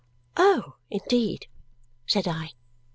[0.35, 1.45] "Oh, indeed!"
[2.07, 2.53] said I.